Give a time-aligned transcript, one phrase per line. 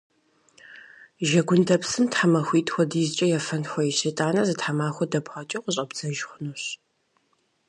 [1.27, 3.99] Жэгундэпсым тхьэмахуитӏ хуэдизкӏэ ефэн хуейщ.
[4.09, 6.63] Итӏанэ зы тхьэмахуэ дэбгъэкӏыу къыщӏэбдзэж хъунущ.